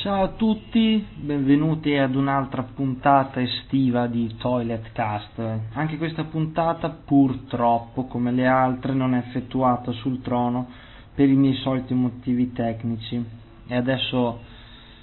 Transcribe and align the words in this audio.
Ciao 0.00 0.22
a 0.22 0.28
tutti, 0.28 1.06
benvenuti 1.14 1.94
ad 1.94 2.14
un'altra 2.14 2.62
puntata 2.62 3.38
estiva 3.38 4.06
di 4.06 4.34
Toilet 4.38 4.92
Cast. 4.92 5.38
Anche 5.74 5.98
questa 5.98 6.24
puntata 6.24 6.88
purtroppo, 6.88 8.06
come 8.06 8.32
le 8.32 8.46
altre, 8.46 8.94
non 8.94 9.12
è 9.12 9.18
effettuata 9.18 9.92
sul 9.92 10.22
trono 10.22 10.68
per 11.14 11.28
i 11.28 11.34
miei 11.34 11.52
soliti 11.56 11.92
motivi 11.92 12.50
tecnici 12.50 13.22
e 13.66 13.76
adesso 13.76 14.40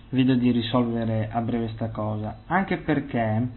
vedo 0.09 0.33
di 0.33 0.49
risolvere 0.49 1.29
a 1.31 1.41
breve 1.41 1.67
sta 1.75 1.91
cosa. 1.91 2.39
Anche 2.47 2.77
perché 2.77 3.47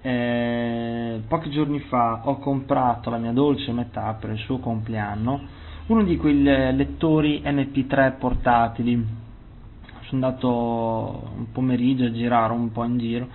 eh, 0.00 1.22
pochi 1.26 1.50
giorni 1.50 1.80
fa 1.80 2.20
ho 2.22 2.38
comprato 2.38 3.10
la 3.10 3.18
mia 3.18 3.32
dolce 3.32 3.72
metà 3.72 4.16
per 4.20 4.30
il 4.30 4.38
suo 4.38 4.60
compleanno 4.60 5.62
uno 5.86 6.04
di 6.04 6.16
quei 6.16 6.40
lettori 6.40 7.42
MP3 7.44 8.16
portatili 8.16 9.22
sono 10.08 10.26
andato 10.26 11.28
un 11.36 11.50
pomeriggio 11.52 12.04
a 12.04 12.12
girare 12.12 12.52
un 12.52 12.70
po' 12.72 12.84
in 12.84 12.98
giro 12.98 13.28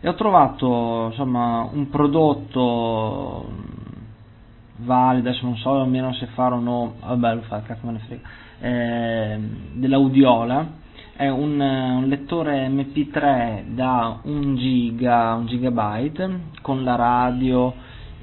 e 0.00 0.08
ho 0.08 0.14
trovato 0.14 1.06
insomma 1.10 1.68
un 1.72 1.88
prodotto 1.88 3.48
valido, 4.76 5.28
adesso 5.28 5.44
non 5.46 5.56
so 5.56 5.80
almeno 5.80 6.12
se 6.12 6.26
fare 6.34 6.54
o 6.54 6.60
no, 6.60 6.94
vabbè 7.00 7.34
lo 7.36 7.40
fa, 7.42 7.62
cazzo 7.62 7.86
me 7.86 7.92
ne 7.92 7.98
frega, 8.00 8.28
eh, 8.60 9.38
dell'Audiola, 9.72 10.82
è 11.16 11.28
un, 11.28 11.60
un, 11.60 12.04
lettore 12.06 12.68
MP3 12.68 13.74
da 13.74 14.18
1 14.22 14.54
giga, 14.56 15.34
1 15.34 15.46
gigabyte 15.46 16.40
con 16.60 16.82
la 16.82 16.96
radio 16.96 17.72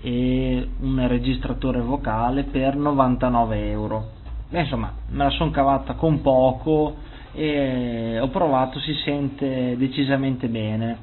e 0.01 0.67
un 0.81 1.07
registratore 1.07 1.79
vocale 1.79 2.43
per 2.43 2.75
99 2.75 3.69
euro. 3.69 4.09
Beh, 4.49 4.61
insomma, 4.61 4.91
me 5.09 5.23
la 5.23 5.29
sono 5.29 5.51
cavata 5.51 5.93
con 5.93 6.21
poco, 6.21 6.95
e 7.33 8.19
ho 8.19 8.27
provato, 8.29 8.79
si 8.79 8.93
sente 9.03 9.75
decisamente 9.77 10.47
bene, 10.47 10.97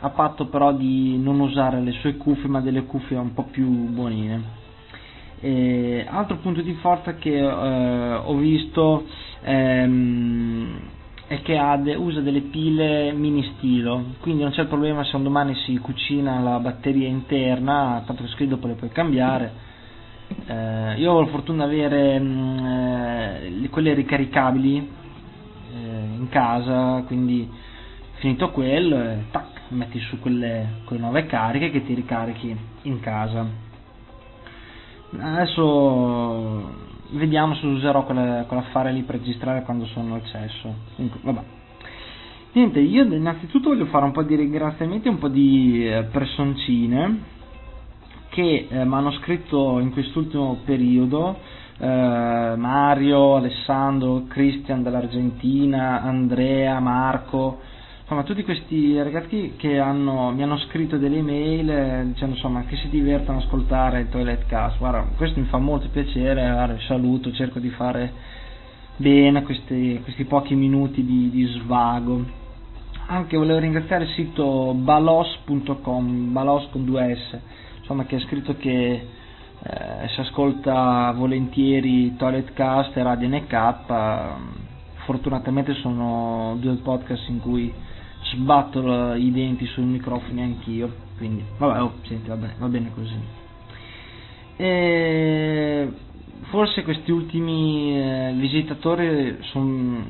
a 0.00 0.08
patto 0.10 0.46
però 0.46 0.72
di 0.72 1.16
non 1.18 1.40
usare 1.40 1.80
le 1.80 1.92
sue 1.92 2.16
cuffie 2.16 2.48
ma 2.48 2.60
delle 2.60 2.84
cuffie 2.84 3.16
un 3.16 3.34
po' 3.34 3.44
più 3.44 3.66
buonine. 3.66 4.60
E 5.40 6.06
altro 6.08 6.36
punto 6.36 6.60
di 6.60 6.72
forza 6.74 7.14
che 7.14 7.36
eh, 7.36 8.14
ho 8.14 8.34
visto 8.36 9.06
ehm, 9.42 10.78
è 11.26 11.42
che 11.42 11.58
de, 11.82 11.94
usa 11.94 12.20
delle 12.20 12.42
pile 12.42 13.12
mini 13.12 13.42
stilo, 13.56 14.04
quindi 14.20 14.42
non 14.42 14.52
c'è 14.52 14.66
problema 14.66 15.02
se 15.02 15.16
un 15.16 15.22
domani 15.22 15.54
si 15.64 15.76
cucina 15.78 16.40
la 16.40 16.58
batteria 16.58 17.08
interna, 17.08 18.02
tanto 18.06 18.22
che 18.22 18.28
scrivi 18.30 18.50
dopo 18.50 18.66
le 18.66 18.74
puoi 18.74 18.90
cambiare. 18.90 19.70
Eh, 20.46 20.94
io 20.98 21.12
ho 21.12 21.20
la 21.20 21.26
fortuna 21.26 21.66
di 21.66 21.82
avere 21.82 22.18
mh, 22.18 22.24
mm, 22.24 23.64
eh, 23.64 23.68
quelle 23.70 23.94
ricaricabili 23.94 25.00
casa, 26.32 27.04
quindi 27.06 27.48
finito 28.14 28.50
quello, 28.50 28.96
eh, 29.02 29.24
tac, 29.30 29.60
metti 29.68 29.98
su 30.00 30.18
quelle, 30.18 30.80
quelle 30.84 31.02
nuove 31.02 31.26
cariche 31.26 31.70
che 31.70 31.84
ti 31.84 31.92
ricarichi 31.92 32.56
in 32.82 33.00
casa. 33.00 33.46
Adesso 35.18 36.70
vediamo 37.10 37.54
se 37.56 37.66
userò 37.66 38.04
quell'affare 38.04 38.92
lì 38.92 39.02
per 39.02 39.16
registrare 39.16 39.62
quando 39.62 39.84
sono 39.86 40.14
al 40.14 40.24
cesso. 40.24 40.74
Comunque, 40.96 41.20
vabbè. 41.22 41.42
Niente, 42.52 42.80
io 42.80 43.04
innanzitutto 43.04 43.68
voglio 43.70 43.86
fare 43.86 44.04
un 44.04 44.12
po' 44.12 44.22
di 44.22 44.34
ringraziamenti 44.34 45.08
e 45.08 45.10
un 45.10 45.18
po' 45.18 45.28
di 45.28 45.86
eh, 45.86 46.04
personcine 46.04 47.40
che 48.30 48.66
eh, 48.70 48.84
mi 48.84 48.94
hanno 48.94 49.12
scritto 49.12 49.78
in 49.78 49.92
quest'ultimo 49.92 50.58
periodo 50.64 51.38
eh, 51.82 52.54
Mario, 52.56 53.34
Alessandro, 53.34 54.26
Christian 54.28 54.84
dall'Argentina, 54.84 56.00
Andrea, 56.00 56.78
Marco, 56.78 57.58
insomma 58.02 58.22
tutti 58.22 58.44
questi 58.44 58.96
ragazzi 59.02 59.54
che 59.56 59.80
hanno, 59.80 60.30
mi 60.30 60.44
hanno 60.44 60.58
scritto 60.58 60.96
delle 60.96 61.16
email 61.16 61.70
eh, 61.70 62.02
dicendo 62.06 62.36
insomma 62.36 62.62
che 62.66 62.76
si 62.76 62.88
divertono 62.88 63.38
ad 63.38 63.44
ascoltare 63.44 64.00
il 64.02 64.10
Toilet 64.10 64.46
Cast, 64.46 64.78
guarda 64.78 65.08
questo 65.16 65.40
mi 65.40 65.46
fa 65.46 65.58
molto 65.58 65.88
piacere, 65.88 66.48
guarda, 66.52 66.78
saluto, 66.86 67.32
cerco 67.32 67.58
di 67.58 67.70
fare 67.70 68.12
bene 68.94 69.42
questi, 69.42 69.98
questi 70.04 70.24
pochi 70.24 70.54
minuti 70.54 71.04
di, 71.04 71.30
di 71.30 71.44
svago. 71.46 72.40
Anche 73.06 73.36
volevo 73.36 73.58
ringraziare 73.58 74.04
il 74.04 74.10
sito 74.10 74.72
balos.com, 74.72 76.32
balos 76.32 76.68
con 76.70 76.84
due 76.84 77.16
S, 77.16 77.38
insomma 77.80 78.04
che 78.04 78.14
ha 78.14 78.20
scritto 78.20 78.54
che 78.56 79.20
eh, 79.64 80.08
si 80.08 80.20
ascolta 80.20 81.12
volentieri 81.12 82.16
Toilet 82.16 82.52
Cast 82.52 82.96
e 82.96 83.02
Radio 83.02 83.28
NK, 83.28 83.84
fortunatamente 85.04 85.74
sono 85.74 86.56
due 86.58 86.74
podcast 86.76 87.28
in 87.28 87.40
cui 87.40 87.72
sbatto 88.22 89.14
i 89.14 89.30
denti 89.30 89.66
sui 89.66 89.84
microfoni 89.84 90.42
anch'io, 90.42 90.92
quindi 91.16 91.44
vabbè, 91.58 91.80
oh, 91.80 91.92
senti, 92.02 92.28
va 92.28 92.36
bene, 92.36 92.54
va 92.58 92.66
bene 92.66 92.90
così. 92.92 93.14
E 94.56 95.88
forse 96.52 96.82
questi 96.82 97.10
ultimi 97.10 97.96
eh, 97.96 98.32
visitatori 98.36 99.38
son, 99.42 100.04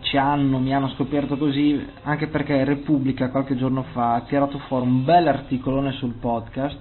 ci 0.00 0.16
hanno, 0.16 0.58
mi 0.58 0.72
hanno 0.72 0.88
scoperto 0.90 1.36
così 1.36 1.84
anche 2.02 2.28
perché 2.28 2.64
Repubblica 2.64 3.30
qualche 3.30 3.56
giorno 3.56 3.82
fa 3.92 4.14
ha 4.14 4.20
tirato 4.22 4.58
fuori 4.60 4.86
un 4.86 5.04
bel 5.04 5.26
articolone 5.26 5.92
sul 5.92 6.14
podcast 6.14 6.78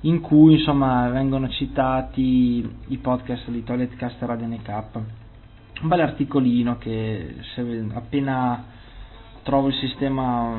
in 0.00 0.20
cui 0.20 0.54
insomma 0.54 1.08
vengono 1.08 1.48
citati 1.48 2.68
i 2.88 2.96
podcast 2.98 3.48
di 3.50 3.64
Toilet 3.64 3.96
Cast 3.96 4.20
Radio 4.22 4.46
NK. 4.46 4.88
Un 5.82 5.88
bel 5.88 6.00
articolino 6.00 6.78
che 6.78 7.36
appena 7.92 8.64
trovo 9.46 9.68
il 9.68 9.74
sistema 9.74 10.52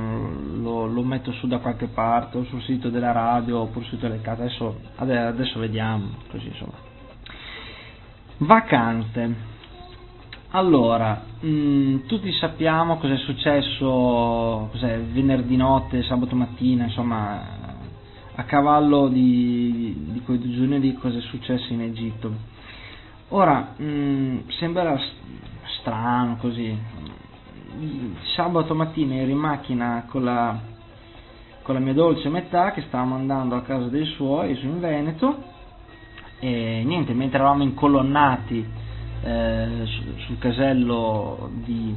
lo, 0.61 0.85
lo, 0.85 1.03
metto 1.03 1.33
su 1.33 1.47
da 1.47 1.57
qualche 1.57 1.87
parte 1.87 2.37
o 2.37 2.45
sul 2.45 2.61
sito 2.61 2.89
della 2.89 3.11
radio 3.11 3.59
oppure 3.59 3.83
su 3.85 3.97
Telecast 3.97 4.39
adesso, 4.39 4.79
adesso 4.95 5.59
vediamo 5.59 6.11
così 6.29 6.47
insomma. 6.47 6.85
Vacanze 8.37 9.55
allora 10.51 11.21
mh, 11.41 11.47
mm, 11.49 12.05
tutti 12.05 12.31
sappiamo 12.31 12.97
cosa 12.97 13.15
è 13.15 13.17
successo 13.17 14.69
cos'è, 14.71 14.99
venerdì 15.01 15.57
notte 15.57 16.03
sabato 16.03 16.35
mattina 16.35 16.85
insomma 16.85 17.56
a 18.39 18.43
cavallo 18.43 19.07
di, 19.07 19.95
di 20.11 20.21
quei 20.21 20.37
due 20.37 20.51
giorni 20.51 20.79
di 20.79 20.93
cosa 20.93 21.17
è 21.17 21.21
successo 21.21 21.73
in 21.73 21.81
Egitto. 21.81 22.31
Ora, 23.29 23.73
mh, 23.75 23.83
mm, 23.83 24.37
sembra 24.59 24.95
strano 25.79 26.37
così. 26.37 26.77
Sabato 28.35 28.75
mattina 28.75 29.15
ero 29.15 29.31
in 29.31 29.37
macchina 29.37 30.05
con 30.07 30.23
la, 30.23 30.55
con 31.63 31.73
la 31.73 31.79
mia 31.79 31.93
dolce 31.93 32.29
metà 32.29 32.71
che 32.71 32.83
stavamo 32.87 33.15
andando 33.15 33.55
a 33.55 33.61
casa 33.61 33.87
dei 33.87 34.05
suoi 34.05 34.55
su 34.55 34.65
in 34.65 34.79
Veneto 34.79 35.43
e 36.39 36.83
niente, 36.85 37.13
mentre 37.13 37.39
eravamo 37.39 37.63
incolonnati 37.63 38.63
eh, 39.23 39.81
sul 40.25 40.37
casello 40.37 41.49
di, 41.53 41.95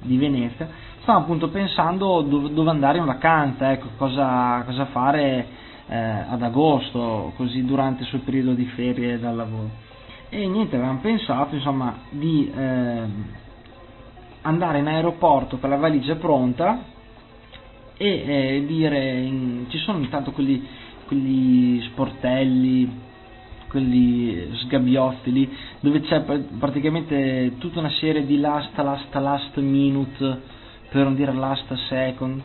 di 0.00 0.16
Venezia, 0.16 0.68
stavamo 1.02 1.24
appunto 1.24 1.48
pensando 1.48 2.22
dove, 2.22 2.52
dove 2.52 2.70
andare 2.70 2.98
in 2.98 3.04
vacanza, 3.04 3.72
ecco, 3.72 3.88
cosa, 3.96 4.62
cosa 4.64 4.86
fare 4.86 5.70
eh, 5.92 6.24
ad 6.26 6.42
agosto, 6.42 7.34
così 7.36 7.64
durante 7.66 8.02
il 8.02 8.08
suo 8.08 8.20
periodo 8.20 8.54
di 8.54 8.64
ferie 8.64 9.18
dal 9.18 9.36
lavoro. 9.36 9.68
E 10.30 10.46
niente, 10.46 10.76
avevamo 10.76 11.00
pensato 11.00 11.54
insomma 11.54 11.98
di 12.08 12.50
eh, 12.50 13.02
andare 14.40 14.78
in 14.78 14.86
aeroporto 14.86 15.58
con 15.58 15.68
la 15.68 15.76
valigia 15.76 16.14
pronta 16.14 16.82
e 17.98 18.06
eh, 18.06 18.64
dire, 18.66 19.20
in, 19.20 19.66
ci 19.68 19.76
sono 19.78 19.98
intanto 19.98 20.32
quelli, 20.32 20.66
quelli 21.06 21.82
sportelli, 21.90 23.00
quelli 23.68 24.48
sgabbiotti 24.64 25.50
dove 25.80 26.00
c'è 26.00 26.22
praticamente 26.22 27.56
tutta 27.58 27.80
una 27.80 27.90
serie 27.90 28.24
di 28.24 28.40
last, 28.40 28.74
last, 28.78 29.14
last 29.14 29.58
minute, 29.58 30.40
per 30.88 31.04
non 31.04 31.14
dire 31.14 31.34
last 31.34 31.70
second, 31.88 32.42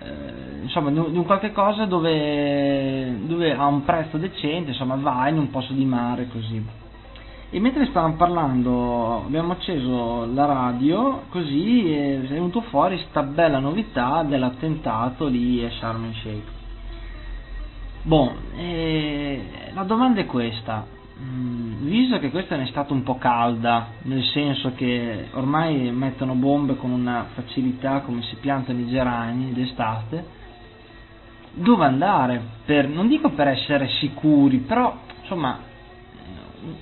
eh, 0.00 0.62
insomma 0.62 0.90
di 0.90 0.98
un 0.98 1.24
qualche 1.24 1.52
cosa 1.52 1.84
dove, 1.84 3.26
dove 3.26 3.52
ha 3.52 3.66
un 3.66 3.84
prezzo 3.84 4.16
decente, 4.18 4.70
insomma 4.70 4.96
vai 4.96 5.32
in 5.32 5.38
un 5.38 5.50
posto 5.50 5.72
di 5.72 5.84
mare 5.84 6.28
così. 6.28 6.64
E 7.50 7.60
mentre 7.60 7.86
stavamo 7.86 8.16
parlando 8.16 9.24
abbiamo 9.24 9.52
acceso 9.52 10.26
la 10.34 10.44
radio 10.44 11.22
così 11.30 11.90
è 11.90 12.18
venuto 12.18 12.60
fuori 12.60 13.02
sta 13.08 13.22
bella 13.22 13.58
novità 13.58 14.22
dell'attentato 14.22 15.26
lì 15.26 15.64
a 15.64 15.70
Sharm 15.70 16.04
el 16.04 16.14
Sheikh. 16.14 16.56
Bon, 18.02 18.30
eh, 18.54 19.70
la 19.72 19.82
domanda 19.82 20.20
è 20.20 20.26
questa, 20.26 20.86
visto 21.20 22.18
che 22.18 22.30
questa 22.30 22.54
è 22.54 22.58
un'estate 22.58 22.92
un 22.92 23.02
po' 23.02 23.16
calda, 23.16 23.88
nel 24.02 24.22
senso 24.22 24.72
che 24.74 25.28
ormai 25.32 25.90
mettono 25.90 26.34
bombe 26.34 26.76
con 26.76 26.90
una 26.90 27.26
facilità 27.34 28.00
come 28.00 28.22
si 28.22 28.36
piantano 28.36 28.78
i 28.78 28.88
gerani 28.88 29.52
d'estate, 29.52 30.36
dove 31.54 31.84
andare? 31.84 32.40
Per, 32.64 32.88
non 32.88 33.08
dico 33.08 33.30
per 33.30 33.48
essere 33.48 33.88
sicuri, 33.98 34.58
però 34.58 34.96
insomma 35.20 35.66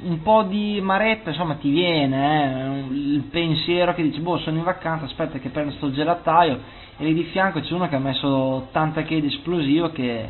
un 0.03 0.23
po' 0.23 0.43
di 0.43 0.81
maretta 0.83 1.31
insomma 1.31 1.55
ti 1.55 1.71
viene, 1.71 2.87
eh? 2.89 2.95
il 2.95 3.23
pensiero 3.31 3.95
che 3.95 4.03
dici 4.03 4.21
boh 4.21 4.39
sono 4.39 4.59
in 4.59 4.65
vacanza, 4.65 5.05
aspetta 5.05 5.39
che 5.39 5.51
prendo 5.51 5.73
sto 5.73 5.91
gelataio 5.91 6.61
e 6.99 7.05
lì 7.05 7.15
di 7.15 7.25
fianco 7.25 7.61
c'è 7.61 7.73
uno 7.73 7.89
che 7.89 7.95
ha 7.95 8.01
messo 8.01 8.29
80 8.29 9.03
kg 9.03 9.19
di 9.19 9.27
esplosivo 9.27 9.91
che 9.91 10.29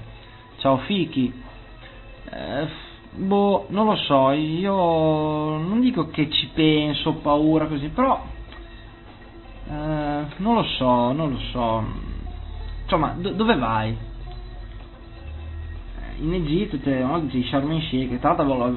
ciao 0.59 0.79
fichi. 0.79 1.33
Eh, 2.29 2.86
boh, 3.17 3.67
non 3.71 3.87
lo 3.87 3.97
so, 3.97 4.31
io 4.31 4.75
non 4.75 5.81
dico 5.81 6.09
che 6.09 6.31
ci 6.31 6.49
penso, 6.55 7.11
ho 7.11 7.15
paura 7.15 7.67
così, 7.67 7.89
però 7.89 8.23
eh, 9.69 10.25
non 10.37 10.55
lo 10.55 10.63
so, 10.63 11.13
non 11.13 11.31
lo 11.31 11.39
so. 11.51 11.85
Insomma, 12.83 13.15
do- 13.19 13.33
dove 13.33 13.57
vai? 13.57 13.97
in 16.19 16.33
Egitto 16.33 16.79
te, 16.79 16.99
no, 17.01 17.21
dici 17.21 17.47
Sharm 17.49 17.71
el 17.73 17.83
Sheikh, 17.83 18.19
tra 18.21 18.33
l'altro 18.35 18.57
la 18.57 18.73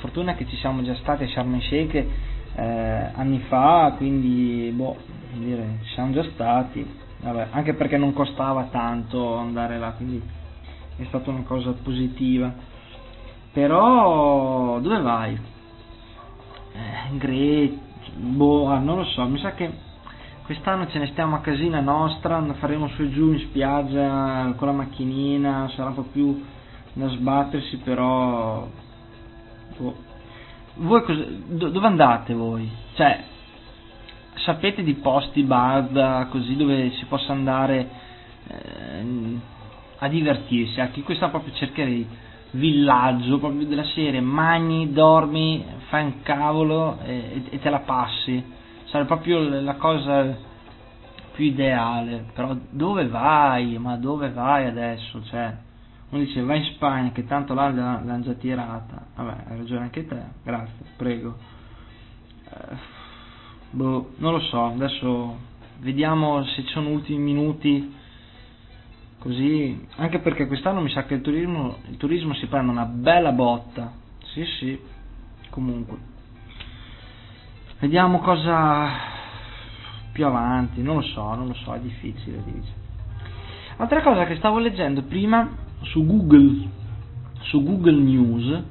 fortuna 0.00 0.32
è 0.32 0.36
che 0.36 0.46
ci 0.46 0.56
siamo 0.56 0.82
già 0.82 0.94
stati 0.94 1.24
a 1.24 1.28
Sharm 1.28 1.54
el 1.54 1.62
Sheikh 1.62 1.94
eh, 1.94 3.10
anni 3.14 3.40
fa, 3.48 3.94
quindi 3.96 4.70
boh, 4.74 4.96
dire, 5.34 5.78
ci 5.82 5.92
siamo 5.92 6.12
già 6.12 6.22
stati, 6.22 6.98
Vabbè, 7.22 7.48
anche 7.50 7.74
perché 7.74 7.98
non 7.98 8.14
costava 8.14 8.68
tanto 8.70 9.36
andare 9.36 9.78
là, 9.78 9.90
quindi 9.92 10.22
è 10.96 11.04
stata 11.04 11.30
una 11.30 11.42
cosa 11.42 11.72
positiva. 11.72 12.50
Però 13.52 14.78
dove 14.78 15.00
vai? 15.00 15.38
Eh, 16.72 17.16
Gre- 17.16 17.78
boh, 18.14 18.68
ah, 18.68 18.78
non 18.78 18.98
lo 18.98 19.04
so, 19.04 19.26
mi 19.26 19.38
sa 19.38 19.54
che 19.54 19.88
quest'anno 20.44 20.88
ce 20.88 20.98
ne 20.98 21.06
stiamo 21.08 21.36
a 21.36 21.40
casina 21.40 21.80
nostra, 21.80 22.42
faremo 22.54 22.88
su 22.88 23.02
e 23.02 23.10
giù 23.10 23.32
in 23.32 23.40
spiaggia 23.40 24.52
con 24.56 24.68
la 24.68 24.74
macchinina, 24.74 25.70
sarà 25.74 25.88
un 25.88 25.94
po' 25.94 26.02
più 26.12 26.44
da 26.92 27.08
sbattersi, 27.08 27.76
però... 27.78 28.68
Boh. 29.76 30.08
Voi 30.74 31.02
cosa, 31.02 31.24
dove 31.46 31.86
andate 31.86 32.32
voi? 32.32 32.70
Cioè, 32.94 33.24
sapete 34.36 34.82
di 34.82 34.94
posti, 34.94 35.42
bar, 35.42 36.28
così, 36.30 36.56
dove 36.56 36.90
si 36.92 37.04
possa 37.06 37.32
andare 37.32 37.88
eh, 38.46 39.38
a 39.98 40.08
divertirsi? 40.08 40.80
Anche 40.80 41.02
questa 41.02 41.28
proprio 41.28 41.52
cercherei 41.54 42.08
villaggio, 42.52 43.38
proprio 43.38 43.66
della 43.66 43.84
serie, 43.84 44.20
magni, 44.20 44.92
dormi, 44.92 45.64
fai 45.88 46.04
un 46.04 46.22
cavolo 46.22 46.98
e, 47.02 47.42
e 47.50 47.58
te 47.58 47.70
la 47.70 47.80
passi. 47.80 48.42
Sarebbe 48.84 49.08
proprio 49.08 49.38
la 49.60 49.74
cosa 49.74 50.36
più 51.32 51.44
ideale, 51.44 52.26
però 52.34 52.56
dove 52.70 53.06
vai? 53.08 53.78
Ma 53.78 53.96
dove 53.96 54.30
vai 54.30 54.66
adesso? 54.66 55.22
Cioè, 55.24 55.54
uno 56.10 56.24
dice 56.24 56.42
vai 56.42 56.58
in 56.58 56.64
Spagna 56.74 57.12
che 57.12 57.24
tanto 57.26 57.54
là 57.54 57.70
l'hanno 57.70 58.20
già 58.20 58.32
tirata 58.32 59.06
vabbè 59.14 59.44
hai 59.48 59.56
ragione 59.58 59.82
anche 59.82 60.06
te 60.06 60.20
grazie 60.42 60.84
prego 60.96 61.36
eh, 62.50 62.76
boh, 63.70 64.10
non 64.16 64.32
lo 64.32 64.40
so 64.40 64.64
adesso 64.66 65.38
vediamo 65.78 66.44
se 66.44 66.64
ci 66.64 66.72
sono 66.72 66.88
ultimi 66.88 67.18
minuti 67.18 67.94
così 69.20 69.86
anche 69.96 70.18
perché 70.18 70.46
quest'anno 70.46 70.80
mi 70.80 70.90
sa 70.90 71.04
che 71.04 71.14
il 71.14 71.20
turismo, 71.20 71.76
il 71.88 71.96
turismo 71.96 72.34
si 72.34 72.46
prende 72.46 72.72
una 72.72 72.86
bella 72.86 73.32
botta. 73.32 73.92
Sì 74.32 74.44
sì 74.58 74.80
comunque. 75.50 75.96
Vediamo 77.78 78.18
cosa 78.18 78.88
più 80.12 80.26
avanti. 80.26 80.82
Non 80.82 80.96
lo 80.96 81.02
so 81.02 81.34
non 81.34 81.46
lo 81.46 81.54
so 81.54 81.72
è 81.74 81.80
difficile 81.80 82.42
dice 82.44 82.78
altra 83.76 84.02
cosa 84.02 84.26
che 84.26 84.36
stavo 84.36 84.58
leggendo 84.58 85.02
prima 85.02 85.48
su 85.82 86.04
Google, 86.04 86.68
su 87.40 87.62
Google 87.62 87.96
News 87.96 88.62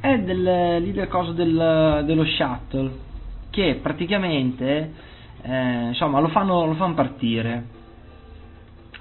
è 0.00 0.18
del, 0.20 0.82
lì 0.82 0.92
del 0.92 1.08
coso 1.08 1.32
del, 1.32 2.02
dello 2.06 2.24
shuttle 2.24 3.08
che 3.50 3.78
praticamente 3.82 4.92
eh, 5.42 5.88
insomma 5.88 6.20
lo 6.20 6.28
fanno, 6.28 6.64
lo 6.64 6.74
fanno 6.74 6.94
partire 6.94 7.78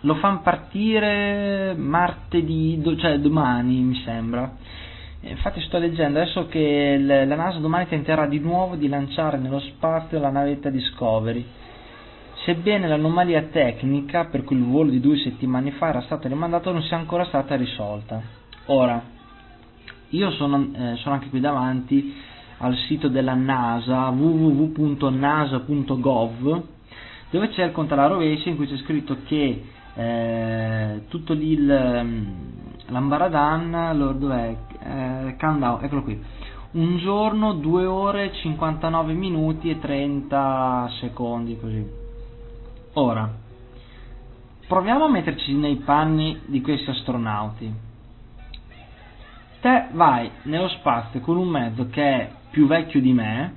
lo 0.01 0.15
fanno 0.15 0.41
partire 0.41 1.73
martedì, 1.77 2.81
cioè 2.97 3.19
domani 3.19 3.81
mi 3.81 4.01
sembra. 4.03 4.51
Infatti 5.21 5.61
sto 5.61 5.77
leggendo 5.77 6.19
adesso 6.19 6.47
che 6.47 6.97
la 6.97 7.35
NASA 7.35 7.59
domani 7.59 7.87
tenterà 7.87 8.25
di 8.25 8.39
nuovo 8.39 8.75
di 8.75 8.87
lanciare 8.87 9.37
nello 9.37 9.59
spazio 9.59 10.19
la 10.19 10.29
navetta 10.29 10.69
Discovery 10.69 11.45
sebbene 12.45 12.87
l'anomalia 12.87 13.43
tecnica 13.51 14.25
per 14.25 14.43
cui 14.43 14.55
il 14.57 14.63
volo 14.65 14.89
di 14.89 14.99
due 14.99 15.17
settimane 15.17 15.71
fa 15.71 15.89
era 15.89 16.01
stato 16.01 16.27
rimandato 16.27 16.71
non 16.71 16.81
sia 16.83 16.97
ancora 16.97 17.25
stata 17.25 17.55
risolta. 17.55 18.21
Ora, 18.67 19.01
io 20.09 20.31
sono, 20.31 20.69
eh, 20.73 20.95
sono 20.97 21.15
anche 21.15 21.29
qui 21.29 21.39
davanti 21.39 22.15
al 22.57 22.75
sito 22.87 23.07
della 23.07 23.33
NASA 23.35 24.09
www.nasa.gov 24.09 24.87
dove 27.29 27.49
c'è 27.49 27.65
il 27.65 27.71
conto 27.71 27.93
in 27.95 28.55
cui 28.55 28.67
c'è 28.67 28.77
scritto 28.77 29.17
che 29.25 29.63
eh, 29.99 31.03
tutto 31.07 31.33
lì 31.33 31.57
mm, 31.57 32.25
l'ambaradan 32.87 33.97
dov'è? 34.17 34.57
Eh, 34.81 35.35
countdown, 35.37 35.83
eccolo 35.83 36.03
qui 36.03 36.21
un 36.71 36.97
giorno 36.97 37.53
2 37.53 37.85
ore 37.85 38.31
59 38.31 39.13
minuti 39.13 39.69
e 39.69 39.79
30 39.79 40.89
secondi 40.99 41.57
così 41.59 42.07
Ora, 42.93 43.31
proviamo 44.67 45.05
a 45.05 45.09
metterci 45.09 45.53
nei 45.53 45.75
panni 45.77 46.41
di 46.47 46.59
questi 46.61 46.89
astronauti. 46.89 47.71
Te 49.61 49.87
vai 49.91 50.29
nello 50.43 50.69
spazio 50.69 51.19
con 51.19 51.37
un 51.37 51.47
mezzo 51.47 51.87
che 51.89 52.01
è 52.03 52.31
più 52.49 52.65
vecchio 52.65 52.99
di 52.99 53.13
me, 53.13 53.55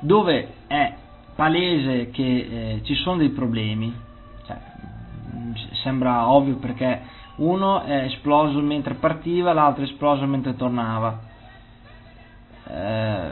dove 0.00 0.54
è 0.68 0.94
palese 1.34 2.10
che 2.10 2.22
eh, 2.22 2.80
ci 2.84 2.94
sono 2.94 3.16
dei 3.16 3.30
problemi, 3.30 3.92
sembra 5.82 6.30
ovvio 6.30 6.56
perché 6.56 7.00
uno 7.36 7.82
è 7.82 8.04
esploso 8.04 8.60
mentre 8.60 8.94
partiva, 8.94 9.52
l'altro 9.52 9.82
è 9.82 9.86
esploso 9.86 10.26
mentre 10.26 10.56
tornava. 10.56 11.20
Eh, 12.66 13.30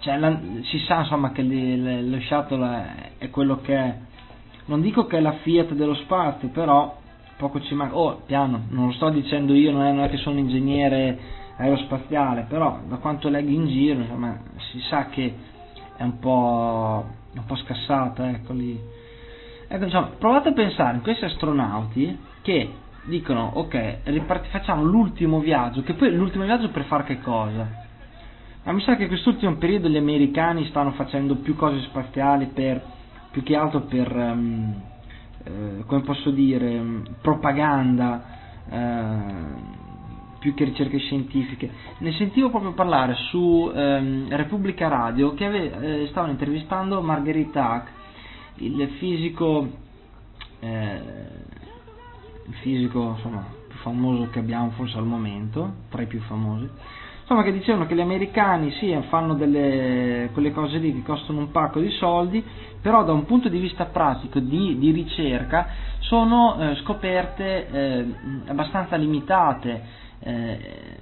cioè, 0.00 0.18
la, 0.18 0.38
si 0.64 0.78
sa 0.80 1.00
insomma 1.00 1.32
che 1.32 1.42
le, 1.42 1.76
le, 1.76 2.02
lo 2.02 2.20
shuttle 2.20 2.66
è, 3.18 3.24
è, 3.24 3.30
quello 3.30 3.60
che 3.60 3.74
è. 3.74 3.96
Non 4.66 4.80
dico 4.80 5.06
che 5.06 5.16
è 5.16 5.20
la 5.20 5.32
Fiat 5.32 5.72
dello 5.72 5.94
spazio, 5.94 6.48
però 6.48 6.94
poco 7.38 7.60
ci 7.62 7.74
manca. 7.74 7.96
Oh, 7.96 8.22
piano, 8.26 8.66
non 8.68 8.86
lo 8.86 8.92
sto 8.92 9.08
dicendo 9.08 9.54
io, 9.54 9.72
non 9.72 9.82
è, 9.84 9.92
non 9.92 10.04
è 10.04 10.10
che 10.10 10.18
sono 10.18 10.38
ingegnere 10.38 11.18
aerospaziale, 11.56 12.46
però 12.48 12.80
da 12.86 12.96
quanto 12.96 13.28
leggo 13.28 13.50
in 13.50 13.66
giro, 13.66 14.00
insomma, 14.00 14.38
si 14.70 14.80
sa 14.80 15.06
che 15.06 15.34
è 15.96 16.02
un 16.02 16.18
po', 16.18 17.04
un 17.34 17.44
po 17.46 17.56
scassata, 17.56 18.28
ecco 18.28 18.52
lì. 18.52 18.78
Ecco, 19.68 19.84
insomma, 19.84 20.10
provate 20.18 20.50
a 20.50 20.52
pensare 20.52 20.96
in 20.96 21.02
questi 21.02 21.24
astronauti 21.24 22.18
che 22.42 22.70
dicono, 23.04 23.50
ok, 23.54 23.98
riparti, 24.04 24.48
facciamo 24.48 24.82
l'ultimo 24.82 25.40
viaggio, 25.40 25.82
che 25.82 25.94
poi 25.94 26.14
l'ultimo 26.14 26.44
viaggio 26.44 26.70
per 26.70 26.84
fare 26.84 27.04
che 27.04 27.20
cosa? 27.20 27.82
Ma 28.64 28.72
mi 28.72 28.80
sa 28.80 28.96
che 28.96 29.08
quest'ultimo 29.08 29.56
periodo 29.56 29.88
gli 29.88 29.96
americani 29.96 30.66
stanno 30.66 30.92
facendo 30.92 31.36
più 31.36 31.54
cose 31.54 31.80
spaziali 31.82 32.46
per, 32.46 32.82
più 33.30 33.42
che 33.42 33.56
altro 33.56 33.80
per, 33.80 34.14
um, 34.14 34.74
eh, 35.44 35.84
come 35.86 36.00
posso 36.00 36.30
dire, 36.30 37.02
propaganda, 37.20 38.24
eh, 38.70 39.82
più 40.38 40.54
che 40.54 40.64
ricerche 40.64 40.98
scientifiche. 40.98 41.70
Ne 41.98 42.12
sentivo 42.12 42.50
proprio 42.50 42.72
parlare 42.72 43.14
su 43.14 43.70
ehm, 43.74 44.28
Repubblica 44.28 44.88
Radio 44.88 45.32
che 45.32 45.46
ave, 45.46 46.02
eh, 46.02 46.06
stavano 46.08 46.32
intervistando 46.32 47.00
Marguerite 47.00 47.58
Hack, 47.58 47.90
il 48.56 48.88
fisico, 48.98 49.68
eh, 50.60 51.00
il 52.46 52.54
fisico 52.62 53.14
insomma, 53.16 53.44
più 53.68 53.78
famoso 53.78 54.30
che 54.30 54.38
abbiamo 54.38 54.70
forse 54.70 54.96
al 54.98 55.06
momento, 55.06 55.72
tra 55.90 56.02
i 56.02 56.06
più 56.06 56.20
famosi 56.20 56.68
insomma 57.24 57.42
che 57.42 57.52
dicevano 57.52 57.86
che 57.86 57.94
gli 57.94 58.00
americani 58.02 58.70
sì 58.72 58.94
fanno 59.08 59.32
delle 59.34 60.28
quelle 60.34 60.52
cose 60.52 60.76
lì 60.76 60.92
che 60.92 61.02
costano 61.02 61.38
un 61.38 61.50
pacco 61.50 61.80
di 61.80 61.88
soldi 61.90 62.44
però 62.82 63.02
da 63.02 63.12
un 63.12 63.24
punto 63.24 63.48
di 63.48 63.58
vista 63.58 63.86
pratico 63.86 64.38
di, 64.40 64.76
di 64.78 64.90
ricerca 64.90 65.68
sono 66.00 66.58
eh, 66.60 66.76
scoperte 66.82 67.68
eh, 67.70 68.06
abbastanza 68.46 68.96
limitate 68.96 69.82
eh, 70.20 70.98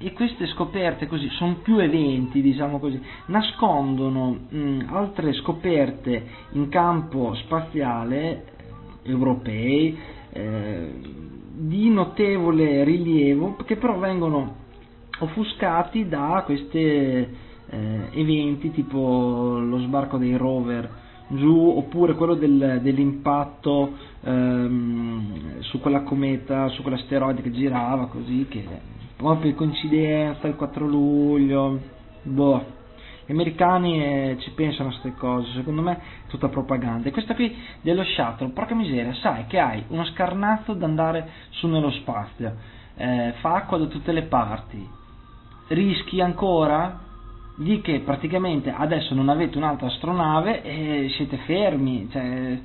e 0.00 0.12
queste 0.12 0.46
scoperte 0.48 1.08
così 1.08 1.28
sono 1.30 1.56
più 1.62 1.78
eventi 1.78 2.40
diciamo 2.40 2.78
così 2.78 3.00
nascondono 3.26 4.38
mh, 4.48 4.86
altre 4.90 5.32
scoperte 5.34 6.24
in 6.52 6.68
campo 6.68 7.34
spaziale 7.34 8.44
europei 9.02 9.98
eh, 10.30 10.92
di 11.52 11.90
notevole 11.90 12.84
rilievo 12.84 13.56
che 13.64 13.76
però 13.76 13.98
vengono 13.98 14.54
offuscati 15.18 16.08
da 16.08 16.42
questi 16.46 16.78
eh, 16.78 17.28
eventi 18.12 18.70
tipo 18.70 19.58
lo 19.58 19.78
sbarco 19.80 20.16
dei 20.16 20.36
rover 20.36 20.88
giù 21.30 21.74
oppure 21.76 22.14
quello 22.14 22.34
del, 22.34 22.78
dell'impatto 22.82 23.92
ehm, 24.22 25.60
su 25.60 25.78
quella 25.80 26.02
cometa, 26.02 26.68
su 26.68 26.82
quell'asteroide 26.82 27.42
che 27.42 27.50
girava 27.50 28.06
così 28.06 28.46
che 28.48 28.64
proprio 29.18 29.52
coincidenza, 29.54 30.46
il 30.46 30.54
4 30.54 30.86
luglio, 30.86 31.80
boh. 32.22 32.76
Gli 33.26 33.32
americani 33.32 34.02
eh, 34.02 34.36
ci 34.38 34.52
pensano 34.52 34.88
a 34.88 34.92
queste 34.92 35.18
cose, 35.18 35.52
secondo 35.52 35.82
me 35.82 35.92
è 35.92 36.28
tutta 36.28 36.48
propaganda. 36.48 37.08
E 37.08 37.10
questa 37.10 37.34
qui 37.34 37.54
dello 37.82 38.04
shuttle, 38.04 38.50
porca 38.50 38.74
miseria, 38.74 39.12
sai 39.14 39.46
che 39.46 39.58
hai 39.58 39.84
uno 39.88 40.04
scarnazzo 40.06 40.72
da 40.72 40.86
andare 40.86 41.28
su 41.50 41.66
nello 41.66 41.90
spazio, 41.90 42.54
eh, 42.96 43.34
fa 43.40 43.56
acqua 43.56 43.76
da 43.76 43.86
tutte 43.86 44.12
le 44.12 44.22
parti, 44.22 44.88
rischi 45.68 46.20
ancora? 46.20 47.06
Di 47.56 47.80
che 47.80 48.00
praticamente 48.00 48.72
adesso 48.72 49.14
non 49.14 49.28
avete 49.28 49.58
un'altra 49.58 49.88
astronave 49.88 50.62
e 50.62 51.12
siete 51.16 51.38
fermi, 51.38 52.08
cioè, 52.08 52.56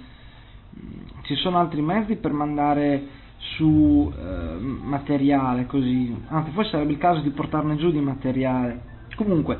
ci 1.23 1.35
sono 1.35 1.57
altri 1.57 1.81
mezzi 1.81 2.15
per 2.15 2.31
mandare 2.31 3.21
su 3.55 4.11
eh, 4.15 4.55
materiale 4.59 5.65
così, 5.65 6.15
anzi 6.27 6.51
forse 6.51 6.71
sarebbe 6.71 6.93
il 6.93 6.97
caso 6.97 7.21
di 7.21 7.29
portarne 7.29 7.75
giù 7.75 7.91
di 7.91 7.99
materiale. 7.99 8.91
Comunque, 9.15 9.59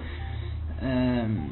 ehm, 0.80 1.50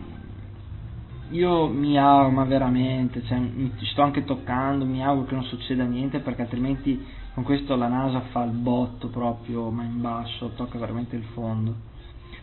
io 1.32 1.68
mi 1.68 1.98
auguro, 1.98 2.30
ma 2.30 2.44
veramente, 2.46 3.24
cioè, 3.24 3.38
mi 3.38 3.72
sto 3.92 4.02
anche 4.02 4.24
toccando, 4.24 4.86
mi 4.86 5.04
auguro 5.04 5.28
che 5.28 5.36
non 5.36 5.44
succeda 5.44 5.84
niente 5.84 6.20
perché 6.20 6.42
altrimenti 6.42 7.06
con 7.34 7.44
questo 7.44 7.76
la 7.76 7.88
NASA 7.88 8.22
fa 8.32 8.44
il 8.44 8.52
botto 8.52 9.08
proprio, 9.08 9.70
ma 9.70 9.84
in 9.84 10.02
basso, 10.02 10.52
tocca 10.56 10.78
veramente 10.78 11.16
il 11.16 11.24
fondo. 11.34 11.74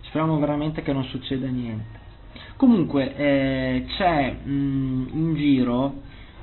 Speriamo 0.03 0.39
veramente 0.39 0.83
che 0.83 0.93
non 0.93 1.05
succeda 1.05 1.47
niente. 1.49 2.07
Comunque 2.57 3.15
eh, 3.15 3.85
c'è 3.97 4.39
mh, 4.43 4.51
mm, 4.51 5.07
in 5.13 5.35
giro 5.35 5.95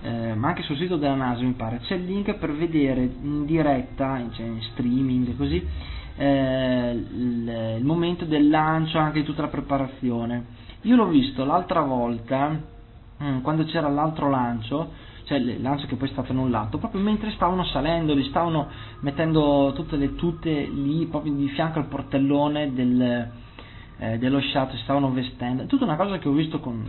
eh, 0.05 0.35
ma 0.35 0.49
anche 0.49 0.61
sul 0.61 0.77
sito 0.77 0.97
della 0.97 1.15
NASA 1.15 1.41
mi 1.41 1.53
pare, 1.53 1.79
c'è 1.79 1.95
il 1.95 2.05
link 2.05 2.35
per 2.35 2.55
vedere 2.55 3.01
in 3.01 3.43
diretta, 3.45 4.23
cioè 4.33 4.45
in 4.45 4.61
streaming 4.61 5.35
così, 5.35 5.65
eh, 6.17 6.91
il, 6.91 7.75
il, 7.79 7.83
momento 7.83 8.23
del 8.25 8.47
lancio, 8.47 8.99
anche 8.99 9.21
di 9.21 9.25
tutta 9.25 9.41
la 9.41 9.47
preparazione. 9.47 10.45
Io 10.81 10.95
l'ho 10.95 11.07
visto 11.07 11.43
l'altra 11.43 11.81
volta, 11.81 12.55
mm, 13.23 13.39
quando 13.39 13.63
c'era 13.63 13.89
l'altro 13.89 14.29
lancio, 14.29 14.91
cioè 15.23 15.39
il 15.39 15.59
lancio 15.59 15.87
che 15.87 15.95
poi 15.95 16.07
è 16.07 16.11
stato 16.11 16.33
annullato, 16.33 16.77
proprio 16.77 17.01
mentre 17.01 17.31
stavano 17.31 17.65
salendo, 17.65 18.13
li 18.13 18.25
stavano 18.25 18.67
mettendo 18.99 19.73
tutte 19.73 19.95
le 19.95 20.13
tute 20.13 20.69
lì, 20.71 21.07
proprio 21.07 21.33
di 21.33 21.47
fianco 21.49 21.79
al 21.79 21.87
portellone 21.87 22.71
del, 22.73 23.31
eh, 23.97 24.19
dello 24.19 24.39
shuttle, 24.39 24.77
stavano 24.83 25.11
vestendo, 25.11 25.63
è 25.63 25.65
tutta 25.65 25.85
una 25.85 25.95
cosa 25.95 26.19
che 26.19 26.27
ho 26.27 26.33
visto 26.33 26.59
con, 26.59 26.85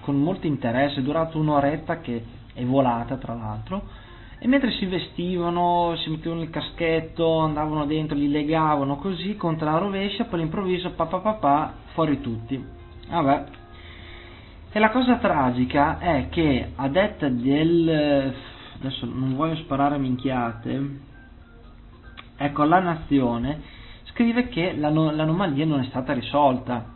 con 0.00 0.18
molto 0.18 0.46
interesse, 0.46 1.00
è 1.00 1.02
durato 1.02 1.38
un'oretta 1.38 2.00
che 2.00 2.42
è 2.54 2.64
volata 2.64 3.16
tra 3.16 3.34
l'altro, 3.34 3.82
e 4.38 4.46
mentre 4.46 4.70
si 4.72 4.86
vestivano, 4.86 5.96
si 5.96 6.10
mettevano 6.10 6.42
il 6.42 6.50
caschetto, 6.50 7.38
andavano 7.38 7.86
dentro, 7.86 8.16
li 8.16 8.28
legavano 8.28 8.96
così 8.96 9.36
contro 9.36 9.70
la 9.70 9.78
rovescia, 9.78 10.24
poi 10.24 10.40
all'improvviso 10.40 10.90
papà 10.92 11.18
papà 11.18 11.74
fuori 11.92 12.20
tutti. 12.20 12.62
Vabbè. 13.08 13.44
E 14.72 14.78
la 14.78 14.90
cosa 14.90 15.16
tragica 15.16 15.98
è 15.98 16.28
che 16.30 16.72
a 16.74 16.88
detta 16.88 17.28
del... 17.28 18.34
adesso 18.78 19.06
non 19.06 19.34
voglio 19.36 19.56
sparare 19.56 19.98
minchiate, 19.98 20.98
ecco 22.36 22.64
la 22.64 22.80
nazione 22.80 23.62
scrive 24.04 24.48
che 24.48 24.74
l'anomalia 24.76 25.64
non 25.64 25.80
è 25.80 25.84
stata 25.84 26.12
risolta 26.12 26.93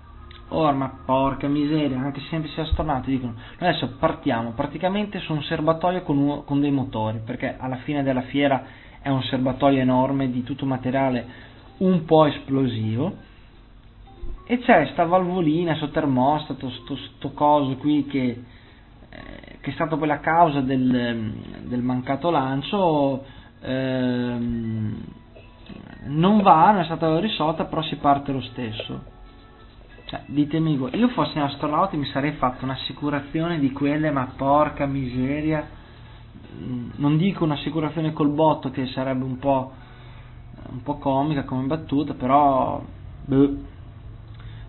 Oh, 0.51 0.73
ma 0.73 0.91
porca 1.05 1.47
miseria, 1.47 1.99
anche 1.99 2.21
se 2.21 2.29
sempre 2.29 2.49
si 2.51 2.59
è 2.59 2.63
astronauti 2.63 3.11
dicono 3.11 3.35
adesso 3.59 3.97
partiamo 3.99 4.53
praticamente 4.53 5.19
su 5.19 5.35
un 5.35 5.43
serbatoio 5.43 6.03
con, 6.03 6.17
un, 6.17 6.45
con 6.45 6.61
dei 6.61 6.71
motori, 6.71 7.21
perché 7.23 7.57
alla 7.59 7.77
fine 7.77 8.03
della 8.03 8.23
fiera 8.23 8.65
è 9.03 9.11
un 9.11 9.23
serbatoio 9.25 9.79
enorme 9.79 10.31
di 10.31 10.43
tutto 10.45 10.65
materiale 10.65 11.27
un 11.79 12.03
po' 12.07 12.25
esplosivo 12.25 13.15
e 14.47 14.59
c'è 14.61 14.89
sta 14.93 15.05
valvolina, 15.05 15.77
sto 15.77 15.91
termostato, 15.91 16.71
sto, 16.71 16.97
sto 16.97 17.33
coso 17.33 17.77
qui 17.77 18.07
che, 18.07 18.43
eh, 19.11 19.59
che, 19.61 19.71
è 19.71 19.75
stato 19.75 19.99
poi 19.99 20.09
la 20.09 20.21
causa 20.21 20.63
del, 20.63 21.35
del 21.61 21.83
mancato 21.83 22.31
lancio 22.31 23.23
ehm, 23.61 25.05
non 26.05 26.41
va, 26.41 26.71
non 26.71 26.81
è 26.81 26.85
stata 26.85 27.21
risolta 27.21 27.67
però 27.67 27.83
si 27.83 27.97
parte 27.97 28.33
lo 28.33 28.41
stesso 28.41 29.17
cioè, 30.09 30.23
ditemi 30.25 30.79
voi, 30.79 30.97
io 30.97 31.09
fossi 31.09 31.37
un 31.37 31.45
astronauta 31.45 31.95
mi 31.99 32.07
sarei 32.07 32.33
fatto 32.33 32.65
un'assicurazione 32.65 33.59
di 33.59 33.73
quelle, 33.73 34.11
ma 34.11 34.33
porca 34.35 34.87
miseria. 34.87 35.69
Mm, 36.57 36.91
non 36.97 37.19
dico 37.19 37.45
un'assicurazione 37.45 38.15
col 38.15 38.31
botto 38.31 38.71
che 38.71 38.87
sarebbe 38.87 39.25
un 39.25 39.39
po', 39.39 39.71
un 40.71 40.83
po 40.83 40.97
comica 40.97 41.45
come 41.45 41.67
battuta, 41.67 42.15
però 42.15 42.83
beh, 43.27 43.57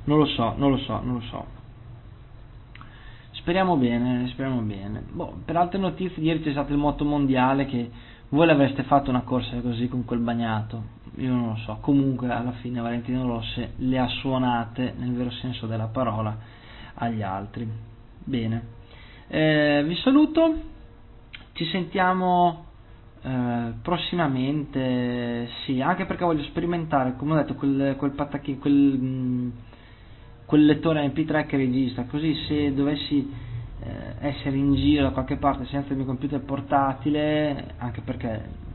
non 0.03 0.17
lo 0.17 0.25
so, 0.25 0.55
non 0.57 0.71
lo 0.71 0.77
so, 0.79 0.99
non 1.01 1.13
lo 1.13 1.21
so. 1.21 1.45
Speriamo 3.31 3.77
bene, 3.77 4.27
speriamo 4.27 4.59
bene. 4.59 5.03
Boh, 5.09 5.37
per 5.45 5.55
altre 5.55 5.79
notizie, 5.79 6.21
ieri 6.21 6.41
c'è 6.41 6.51
stato 6.51 6.73
il 6.73 6.77
moto 6.77 7.05
mondiale 7.05 7.65
che 7.65 7.89
voi 8.27 8.45
l'avreste 8.45 8.83
fatto 8.83 9.09
una 9.09 9.21
corsa 9.21 9.61
così 9.61 9.87
con 9.87 10.03
quel 10.03 10.19
bagnato? 10.19 10.97
Io 11.15 11.29
non 11.29 11.49
lo 11.49 11.55
so. 11.65 11.77
Comunque 11.81 12.29
alla 12.29 12.51
fine 12.53 12.79
Valentino 12.81 13.25
Rossi 13.25 13.67
le 13.77 13.99
ha 13.99 14.07
suonate 14.07 14.93
nel 14.97 15.13
vero 15.13 15.31
senso 15.31 15.65
della 15.67 15.87
parola 15.87 16.37
agli 16.95 17.21
altri. 17.21 17.67
Bene. 18.23 18.63
Eh, 19.27 19.83
vi 19.85 19.95
saluto. 19.95 20.61
Ci 21.53 21.65
sentiamo 21.65 22.65
eh, 23.21 23.73
prossimamente. 23.81 25.49
Sì, 25.65 25.81
anche 25.81 26.05
perché 26.05 26.23
voglio 26.23 26.43
sperimentare, 26.43 27.15
come 27.15 27.33
ho 27.33 27.35
detto, 27.37 27.55
quel, 27.55 27.95
quel 27.97 28.11
patacchino, 28.11 28.59
quel, 28.59 28.97
mm, 28.99 29.49
quel 30.45 30.65
lettore 30.65 31.05
MP3 31.07 31.45
che 31.45 31.57
registra. 31.57 32.03
Così 32.03 32.33
se 32.47 32.73
dovessi 32.73 33.29
eh, 33.81 34.27
essere 34.27 34.57
in 34.57 34.73
giro 34.75 35.03
da 35.03 35.11
qualche 35.11 35.37
parte 35.37 35.65
senza 35.65 35.91
il 35.91 35.97
mio 35.97 36.05
computer 36.05 36.39
portatile, 36.41 37.73
anche 37.77 38.01
perché 38.01 38.67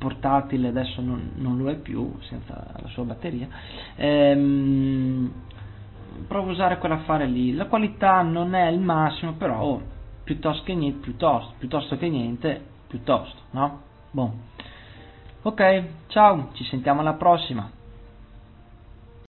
portatile 0.00 0.68
adesso 0.68 1.02
non, 1.02 1.32
non 1.34 1.58
lo 1.58 1.68
è 1.68 1.76
più 1.76 2.16
senza 2.22 2.72
la 2.80 2.88
sua 2.88 3.04
batteria, 3.04 3.46
ehm, 3.96 5.30
provo 6.26 6.48
a 6.48 6.52
usare 6.52 6.78
quell'affare 6.78 7.26
lì. 7.26 7.54
La 7.54 7.66
qualità 7.66 8.22
non 8.22 8.54
è 8.54 8.66
il 8.68 8.80
massimo, 8.80 9.34
però 9.34 9.60
oh, 9.60 9.82
piuttosto 10.24 10.64
che 10.64 10.74
niente, 10.74 11.00
piuttosto, 11.00 11.52
piuttosto 11.58 11.98
che 11.98 12.08
niente, 12.08 12.64
piuttosto, 12.88 13.42
no? 13.50 13.82
Boh. 14.10 14.32
Ok, 15.42 15.84
ciao, 16.06 16.48
ci 16.54 16.64
sentiamo 16.64 17.00
alla 17.00 17.14
prossima. 17.14 17.70